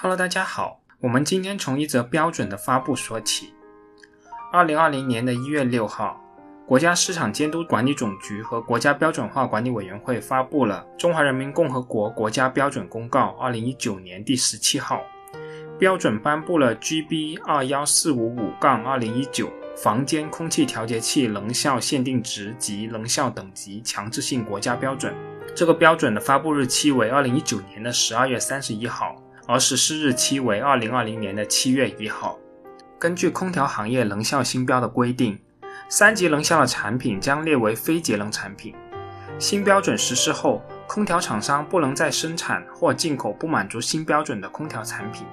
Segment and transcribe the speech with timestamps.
[0.00, 3.52] Hello，大家好，我们今天从一则标准的发布说起。
[4.52, 6.22] 二零二零年的一月六号，
[6.68, 15.02] 国家市场监督管理总局和国家标准化管理委员会发布了《中华人民共和国国家标准公告（二零一九年）》第十七号，
[15.80, 25.12] 标准颁布了 GB 二幺四五五杠二零一九房间空气调节器能效限定值及能效等级强制性国家标准。
[25.56, 29.17] 这个标准的发布日期为二零一九年的十二月三十一号，
[29.48, 32.38] 而实施日期为二零二零年的七月一号。
[32.98, 35.38] 根据空调行业能效新标的规定，
[35.88, 38.74] 三级能效的产品将列为非节能产品。
[39.38, 45.26] 新标准实施后，空调厂商不能再生产或进口不满足新标准的空调产品。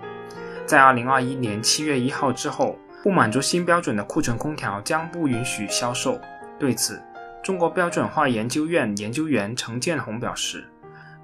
[0.65, 6.17] 在二零二一年七月一号之后，不满足新标准的库存空调将不允许销售。
[6.57, 7.01] 对此，
[7.43, 10.63] 中国标准化研究院研究员程建红表示，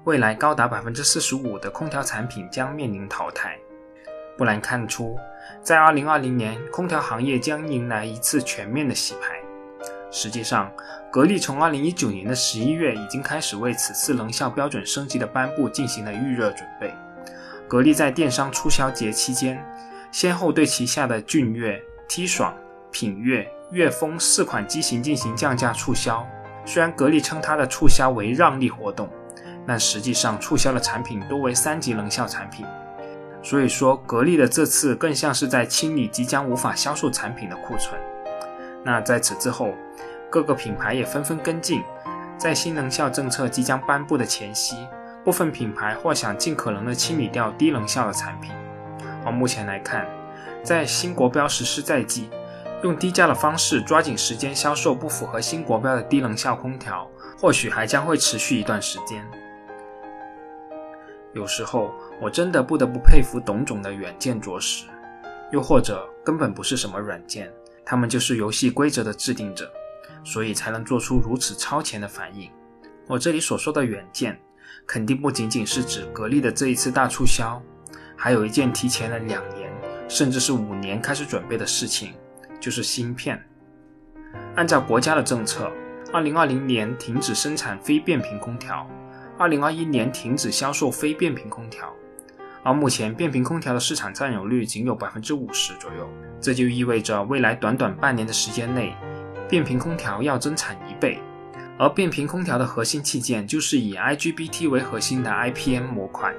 [0.04, 3.56] 未来高达百分之四十五的空调产品将面临淘汰。
[4.36, 5.16] 不难看出，
[5.62, 9.36] 在二零二零年，空调行业将迎来一次全面的洗牌。
[10.10, 10.72] 实际上，
[11.12, 16.92] 格力从二零一九年的十一月已经开始为此次能效标准升级的颁布进行了预热准备。
[17.68, 19.64] 格力在电商促销节期间，
[20.10, 22.52] 先后对旗下的骏悦、T 爽、
[22.90, 26.26] 品悦、悦风四款机型进行降价促销。
[26.66, 29.08] 虽然格力称它的促销为让利活动，
[29.66, 32.66] 但实际上促销的产品多为三级能效产品。
[33.42, 38.00] 所以说，格力的这次更像是在清理即将无法销售产品的库存。
[38.84, 39.74] 那在此之后，
[40.30, 41.82] 各个品牌也纷纷跟进，
[42.38, 44.76] 在新能效政策即将颁布的前夕，
[45.24, 48.52] 部分品牌或想尽可能的清理掉低能效的产品。
[49.24, 50.06] 而目前来看，
[50.62, 52.30] 在新国标实施在即，
[52.82, 57.08] 用低价的方式抓紧时间销售不符合新国标的低能效空调，
[57.40, 59.24] 或许还将会持续一段时间。
[61.34, 64.86] 有时候我真的不得不佩服董总的远见卓识，
[65.50, 67.50] 又或者根本不是什么软件，
[67.84, 69.70] 他们就是游戏规则的制定者，
[70.22, 72.50] 所以才能做出如此超前的反应。
[73.06, 74.38] 我这里所说的远见，
[74.86, 77.60] 肯定不仅仅是指格力的这一次大促销，
[78.16, 79.72] 还有一件提前了两年
[80.08, 82.14] 甚至是五年开始准备的事情，
[82.60, 83.42] 就是芯片。
[84.54, 85.70] 按照国家的政策，
[86.12, 88.86] 二零二零年停止生产非变频空调。
[89.38, 91.92] 二零二一年停止销售非变频空调，
[92.62, 96.08] 而目前变频空调的市场占有率仅有百分之五十左右，
[96.40, 98.94] 这就意味着未来短短半年的时间内，
[99.48, 101.18] 变频空调要增产一倍。
[101.78, 106.32] 而变频空调的核心器件就是以 IGBT 为核心的 IPM 模块。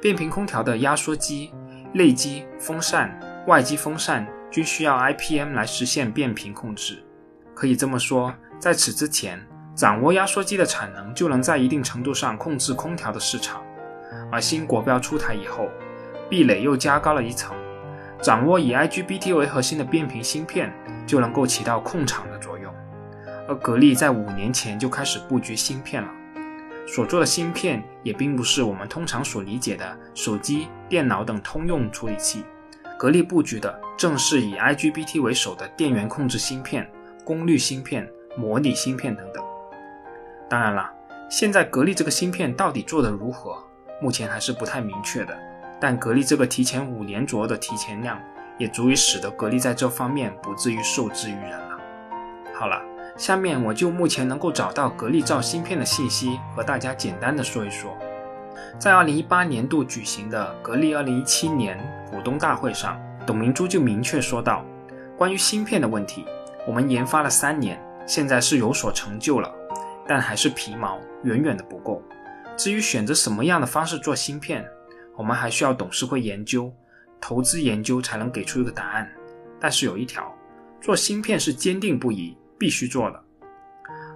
[0.00, 1.50] 变频空调的压缩机、
[1.92, 7.02] 内机、风扇、外机风扇均需要 IPM 来实现变频控制。
[7.54, 9.44] 可以这么说，在此之前。
[9.80, 13.62] 掌握压缩机的产能，就能在一定程度上控制空调的市场。
[14.30, 15.70] 而新国标出台以后，
[16.28, 17.56] 壁垒又加高了一层，
[18.20, 20.70] 掌握以 IGBT 为核心的变频芯片，
[21.06, 22.70] 就能够起到控场的作用。
[23.48, 26.10] 而格力在五年前就开始布局芯片了，
[26.86, 32.44] 所做的芯片也并不是我们通常所理解的手机、电脑等通用处理器，
[32.98, 36.86] 格力布局的正是以 IGBT 为首的电源控制芯片、
[37.24, 39.42] 功率芯片、模拟芯片等等。
[40.50, 40.90] 当然了，
[41.30, 43.56] 现在格力这个芯片到底做得如何，
[44.02, 45.38] 目前还是不太明确的。
[45.80, 48.20] 但格力这个提前五年左右的提前量，
[48.58, 51.78] 也足以使得格力在这方面不至于受制于人了。
[52.52, 52.82] 好了，
[53.16, 57.96] 下面我就目前能够找到格力造芯片的信息，和大家简单的说一说。
[58.76, 61.78] 在二零一八年度举行的格力二零一七年
[62.10, 64.64] 股东大会上，董明珠就明确说道
[65.16, 66.26] ：“关于芯片的问题，
[66.66, 69.48] 我们研发了三年，现在是有所成就了。”
[70.10, 72.02] 但还是皮毛，远远的不够。
[72.56, 74.68] 至于选择什么样的方式做芯片，
[75.16, 76.74] 我们还需要董事会研究、
[77.20, 79.08] 投资研究才能给出一个答案。
[79.60, 80.36] 但是有一条，
[80.80, 83.22] 做芯片是坚定不移、必须做的。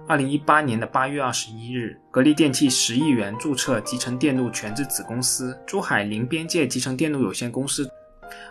[0.05, 7.89] 二零一八年的八月二十一日，格力电器十亿元注册集成电路全资子公司珠海零边界集成电路有限公司，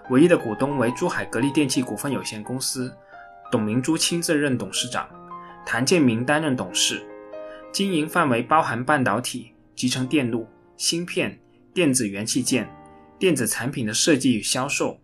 [0.08, 2.90] 唯一的股东为珠海格力电器股份有限公司，
[3.52, 5.06] 董明珠亲自任董事长，
[5.66, 7.06] 谭建明担任董事。
[7.74, 11.40] 经营范围包含半导体、集成电路、芯片、
[11.74, 12.72] 电子元器件、
[13.18, 15.02] 电子产品的设计与销售、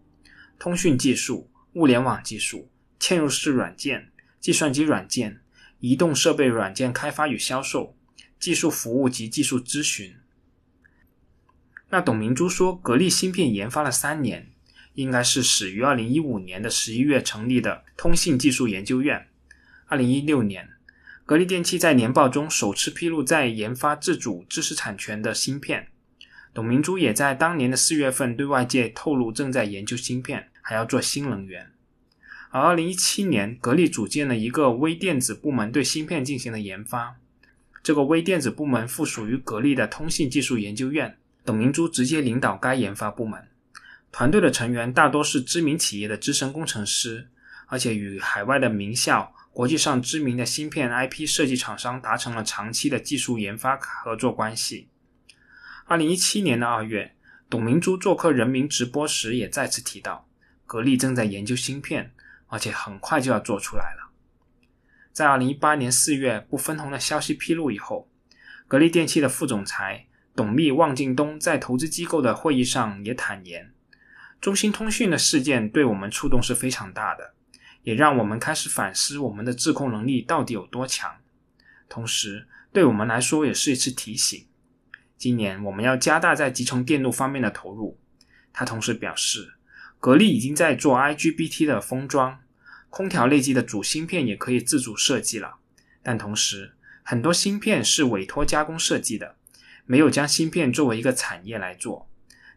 [0.57, 2.71] 通讯技术、物联网技术、
[3.01, 5.41] 嵌入式软件、计算机软件、
[5.81, 7.97] 移动设备软件开发与销售、
[8.39, 10.15] 技术服务及技术咨询。
[11.89, 14.49] 那董明珠说，格力芯片研发了三年，
[14.95, 19.27] 应该是始于二零一五年的十一月成立的通信技术研究院，
[19.89, 20.69] 二零一六年。
[21.31, 25.87] 格力电器在年报中首次披露在研发自主知识产权的芯片，
[26.53, 31.71] 董明珠也在当年的四月份对外界透露，正在研究芯片，还要做新能源。
[32.51, 37.15] 而二零一七年，格力组建了一个微电子部门，对芯片进行了研发。
[37.81, 43.41] 这个微电子部门附属于格力的通信技术研究院，董明珠直接领导该研发部门。
[44.11, 47.29] 团队的成员大多是知名企业的资深工程师，
[47.69, 54.89] 而且与海外的名校、国际上知名的芯片 IP 设计厂商达成了长期的技术研发合作关系。
[55.85, 57.15] 二零一七年的二月，
[57.51, 60.27] 董明珠做客人民直播时也再次提到，
[60.65, 62.11] 格力正在研究芯片，
[62.47, 64.11] 而且很快就要做出来了。
[65.13, 68.09] 在二零一八年四月不分红的消息披露以后，
[68.67, 73.75] 格力电器的副总裁董秘汪敬东在投资机构的会议上也坦言。
[74.41, 77.35] 中兴通讯的事件对我们触动是非常大的，
[77.83, 81.17] 也让我们开始反思我们的自控能力到底有多强。
[81.89, 84.47] 同时，对我们来说也是一次提醒。
[85.17, 87.99] 今年我们要加大在集成电路方面的投入。
[88.53, 89.55] 他同时表示，
[89.99, 92.41] 格力已经在做 IGBT 的封装，
[92.89, 95.57] 空调内机的主芯片也可以自主设计了。
[96.03, 96.73] 但同时，
[97.03, 99.37] 很多芯片是委托加工设计的，
[99.85, 102.09] 没有将芯片作为一个产业来做。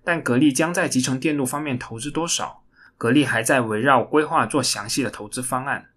[0.03, 2.62] 但格力将在集成电路方面投资多少？
[3.03, 5.89] 格力还在围绕规划做详细的投资方案，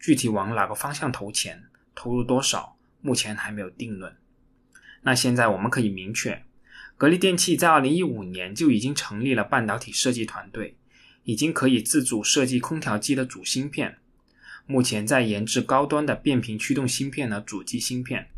[0.00, 1.64] 具体往哪个方向投钱、
[1.94, 4.16] 投入多少，目前还没有定论。
[5.02, 6.46] 那现在我们可以明确，
[6.96, 10.78] 格力电器在二零一五年就已经成立了半导体设计团队，
[11.24, 13.98] 已经可以自主设计空调机的主芯片，
[14.64, 18.30] 目前在研制高端的变频驱动芯片的主机芯片。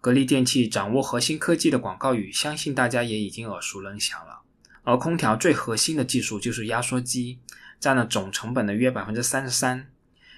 [0.00, 4.42] 格力电器掌握核心科技的广告语，相信大家也已经耳熟能详了。
[4.86, 7.40] 而空调最核心的技术就是压缩机，
[7.80, 9.90] 占了总成本的约百分之三十三。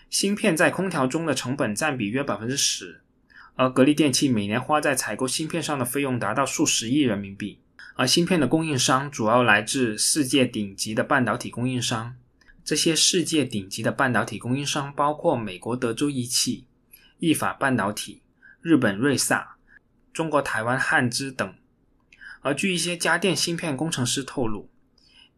[0.09, 3.03] 芯片在空调中的成本占比约百分之十。
[3.56, 7.61] 而格力电器每年花在采购芯片上的费用达到数十亿人民币。
[7.95, 12.17] 而芯片的供应商主要来自世界顶级的半导体供应商。
[12.65, 16.65] 这些世界顶级的半导体供应商包括美国德州仪器、
[17.19, 18.23] 意法半导体、
[18.62, 19.56] 日本瑞萨。
[20.15, 21.55] 中国台湾汉之等，
[22.40, 24.69] 而据一些家电芯片工程师透露，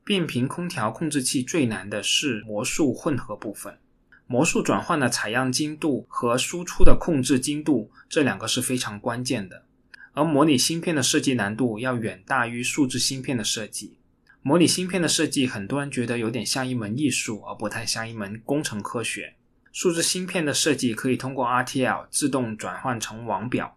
[0.04, 3.78] 变频空调控制器最难的是模束混合部分，
[4.26, 9.64] 模束转换的采样精度和输出的控制精度这两个是非常关键的。
[10.12, 13.96] 而模拟芯片的设计难度要远大于数字芯片的设计。
[14.42, 19.34] 模拟芯片的设计，很多人觉得有点像一门艺术，而不太像一门工程科学。
[19.70, 23.76] 数字芯片的设计可以通过 RTL 自动转换成网表。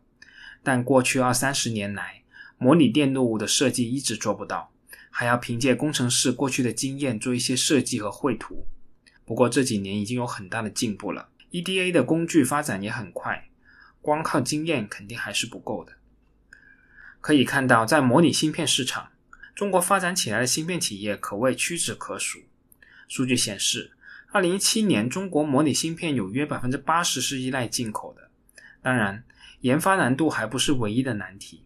[0.63, 2.22] 但过去二三十年来，
[2.63, 4.71] 模拟电路的设计一直做不到，
[5.10, 8.65] 还要凭借工程师过去的经验做一些设计和绘图。
[9.25, 13.50] 不过这几年已经有很大的进步了，EDA 的工具发展也很快，
[14.01, 15.92] 光靠经验肯定还是不够的。
[17.19, 19.10] 可以看到，在模拟芯片市场，
[19.54, 22.39] 中国发展起来的芯片企业可谓屈指可数。
[23.10, 23.92] 数据显示，
[24.31, 28.30] 二零一七年中国模拟芯片有约百分之八十是依赖进口的，
[28.81, 29.25] 当然。
[29.62, 31.63] 研发难度还不是唯一的难题。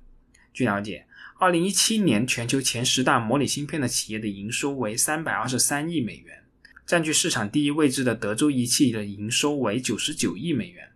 [0.58, 1.06] 据了解，
[1.38, 6.44] 二零一七年全球前十大模拟芯片的企业的营收为三百二十三亿美元，
[6.84, 10.90] 占据市场第一位置的德州仪器的营收为九十九亿美元，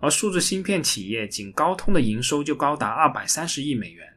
[0.00, 4.14] 而数字芯片企业仅高通的营收就高达二百三十亿美元。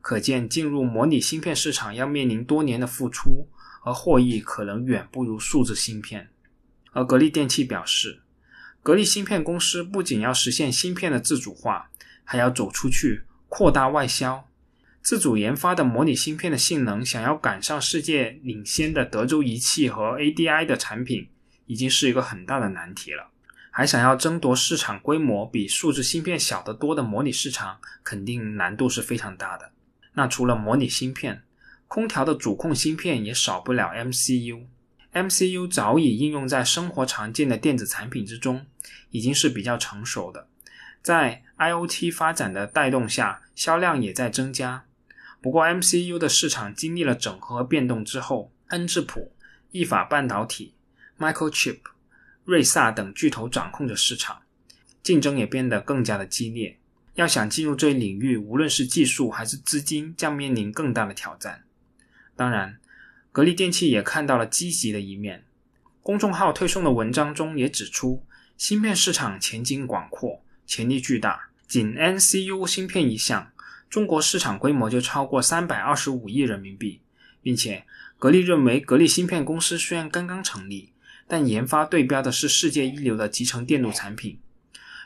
[0.00, 3.46] 可见，进入模拟芯片市场要面临多年的付出，
[3.84, 6.30] 而获益可能远不如数字芯片。
[6.92, 8.22] 而格力电器表示。
[8.82, 11.90] 格力芯片公司不仅要实现芯片的自主化，
[12.22, 13.22] 还要走出去
[13.56, 14.48] 扩大外销。
[15.00, 21.28] 自主研发的模拟芯片的性能，想要赶上世界领先的德州仪器和 ADI 的产品，
[21.66, 23.28] 已经是一个很大的难题了。
[23.70, 29.70] 还想要争夺市场规模比数字芯片小得多的模拟市场，肯定难度是非常大的。
[30.14, 31.44] 那除了模拟芯片，
[31.86, 34.64] 空调的主控芯片也少不了 MCU。
[35.12, 38.66] MCU 早已应用在生活常见的电子产品之中，
[39.10, 40.48] 已经是比较成熟的。
[41.04, 44.86] 在 IoT 发展的带动下，销量也在增加。
[45.42, 49.30] 不过，MCU 的市场经历了整合变动之后，恩智浦、
[49.70, 50.72] 意法半导体、
[51.18, 51.80] Microchip、
[52.46, 54.40] 瑞萨等巨头掌控着市场，
[55.02, 56.78] 竞争也变得更加的激烈。
[57.16, 61.64] 要想进入这一领域，无论是技术还是资金，将面临更大的挑战。
[62.34, 62.78] 当然。
[63.30, 65.44] 格力电器也看到了积极的一面，
[66.02, 68.24] 公众号推送的文章中也指出，
[68.56, 71.48] 芯片市场前景广阔，潜力巨大。
[71.66, 73.50] 仅 NCU 芯片一项，
[73.88, 77.00] 中国市场规模就超过三百二十五亿人民币，
[77.42, 77.84] 并且
[78.18, 80.92] 格力认为，格力芯片公司虽然刚刚成立，
[81.26, 84.38] 但研发对标的是世界一流的集成电路产品，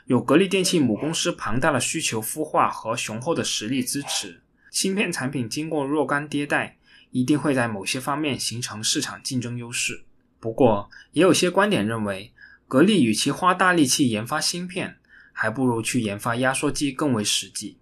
[0.05, 4.41] 有格力电器母公司庞大的需求孵化和雄厚的实力支持。
[4.69, 6.77] 芯片产品经过若干迭代，
[7.11, 10.03] 一定会在某些方面形成市场竞争优势。
[10.39, 12.31] 不过，也有些观点认为，
[12.67, 14.98] 格力与其花大力气研发芯片，
[15.41, 17.77] 还不如去研发压缩机更为实际。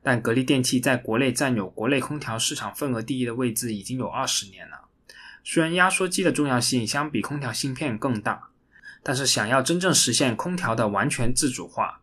[0.00, 4.86] 但格力电器在国内占有国内空调市场份额第一的位置已经有二十年了。
[5.42, 8.50] 虽然压缩机的重要性相比空调芯片更大，
[9.02, 12.00] 但是想要真正实现空调的完全自主化，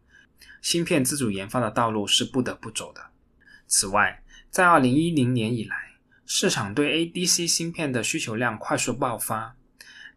[0.62, 3.02] 芯片自主研发的道路是不得不走的。
[3.68, 5.94] 此外，在二零一零年以来，
[6.26, 9.56] 市场对 ADC 芯片的需求量快速爆发，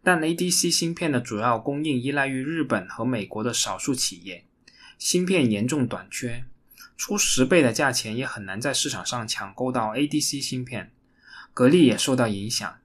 [0.03, 4.43] 但 ADC 芯片的主要供应依赖于日本和美国的少数企业，
[4.99, 6.43] 芯片严重短缺，
[6.97, 10.91] 出十倍的价钱也很难在市场上抢购到 ADC 芯片。
[11.53, 12.79] 格力也受到影响，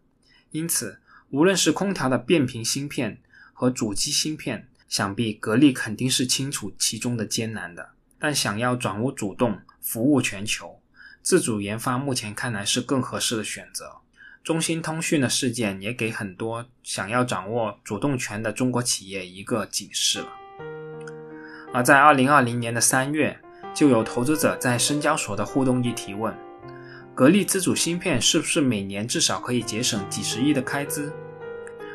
[0.53, 3.21] 因此，无论是空调的变频芯片
[3.53, 7.91] 和主机芯片，想必格力肯定是清楚其中的艰难的。
[8.19, 10.81] 但想要掌握主动，服务全球，
[11.21, 13.97] 自主研发目前看来是更合适的选择。
[14.45, 20.44] 中兴通讯的事件也给很多想要掌握主动权的中国企业一个警示了。
[21.75, 23.37] 而在二零二零年的三月，
[23.75, 26.33] 就有投资者在深交所的互动易提问。
[27.17, 31.13] 格力自主芯片是不是每年至少可以节省几十亿的开支？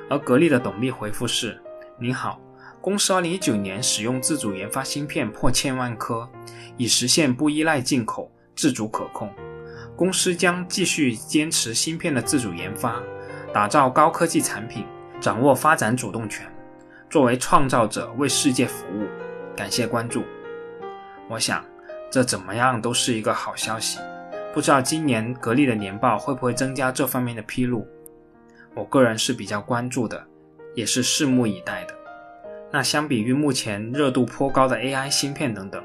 [0.10, 1.58] 而格力的董秘回复是
[1.98, 2.42] ：“您好，
[2.82, 6.30] 公司2019年使用自主研发芯片破千万颗，
[6.76, 9.34] 以实现不依赖进口、自主可控。
[9.96, 13.02] 公司将继续坚持芯片的自主研发，
[13.54, 14.86] 打造高科技产品，
[15.22, 16.46] 掌握发展主动权，
[17.10, 19.08] 作为创造者为世界服务。
[19.60, 20.24] 感谢关注。
[21.28, 21.66] 我想，
[22.10, 24.00] 这怎么样都是一个好消息。”
[24.56, 27.86] 不知道今年格力的年报会不会增加这方面的披露？
[28.74, 30.26] 我个人是比较关注的，
[30.76, 31.94] 也是拭目以待的。
[32.72, 35.84] 那相比于目前热度颇高的 AI 芯片等等，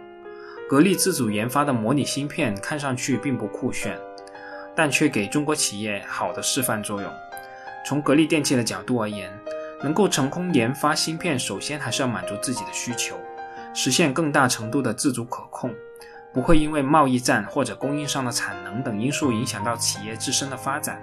[0.69, 3.99] 格力自主研发的模拟芯片看上去并不酷炫，
[4.77, 7.13] 但却给中国企业好的示范作用。
[7.85, 9.29] 从格力电器的角度而言，
[9.83, 13.19] 能够成功研发芯片，首先还是要满足自己的需求，
[13.75, 15.71] 实现更大程度的自主可控。
[16.33, 21.01] 不会因为贸易战或者供应商的产能等因素影响到企业自身的发展。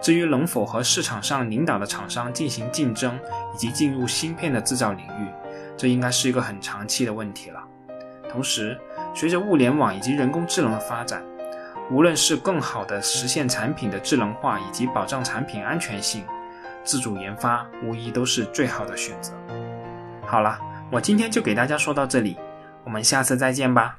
[0.00, 3.18] 至于能否和市场上领导的厂商进行竞争，
[3.52, 5.26] 以及进入芯片的制造领域，
[5.76, 7.60] 这应该是一个很长期的问题了。
[8.30, 8.78] 同时，
[9.12, 11.20] 随着物联网以及人工智能的发展，
[11.90, 16.24] 无论是更好的实现产品的智能化，以及保障产品安全性，
[16.84, 19.32] 自主研发无疑都是最好的选择。
[20.24, 22.36] 好了，我今天就给大家说到这里，
[22.84, 23.98] 我们下次再见吧。